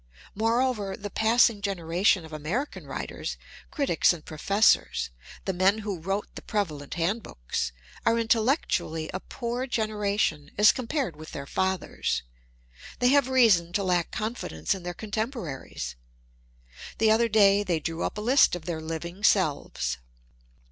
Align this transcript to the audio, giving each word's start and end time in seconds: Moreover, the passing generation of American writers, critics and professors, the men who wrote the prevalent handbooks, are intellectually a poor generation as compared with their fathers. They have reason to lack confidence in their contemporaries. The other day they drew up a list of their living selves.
Moreover, 0.33 0.97
the 0.97 1.11
passing 1.11 1.61
generation 1.61 2.25
of 2.25 2.33
American 2.33 2.87
writers, 2.87 3.37
critics 3.69 4.11
and 4.11 4.25
professors, 4.25 5.11
the 5.45 5.53
men 5.53 5.77
who 5.85 5.99
wrote 5.99 6.27
the 6.33 6.41
prevalent 6.41 6.95
handbooks, 6.95 7.71
are 8.03 8.17
intellectually 8.17 9.11
a 9.13 9.19
poor 9.19 9.67
generation 9.67 10.49
as 10.57 10.71
compared 10.71 11.15
with 11.15 11.33
their 11.33 11.45
fathers. 11.45 12.23
They 12.97 13.09
have 13.09 13.29
reason 13.29 13.73
to 13.73 13.83
lack 13.83 14.09
confidence 14.09 14.73
in 14.73 14.81
their 14.81 14.95
contemporaries. 14.95 15.95
The 16.97 17.11
other 17.11 17.29
day 17.29 17.61
they 17.61 17.79
drew 17.79 18.01
up 18.01 18.17
a 18.17 18.21
list 18.21 18.55
of 18.55 18.65
their 18.65 18.81
living 18.81 19.23
selves. 19.23 19.99